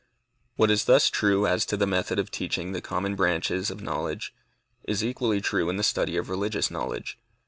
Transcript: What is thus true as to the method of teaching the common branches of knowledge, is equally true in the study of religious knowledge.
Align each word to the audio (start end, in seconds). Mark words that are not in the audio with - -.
What 0.55 0.71
is 0.71 0.85
thus 0.85 1.11
true 1.11 1.45
as 1.45 1.63
to 1.67 1.77
the 1.77 1.85
method 1.85 2.17
of 2.17 2.31
teaching 2.31 2.71
the 2.71 2.81
common 2.81 3.13
branches 3.13 3.69
of 3.69 3.83
knowledge, 3.83 4.33
is 4.85 5.03
equally 5.05 5.41
true 5.41 5.69
in 5.69 5.77
the 5.77 5.83
study 5.83 6.17
of 6.17 6.27
religious 6.27 6.71
knowledge. 6.71 7.19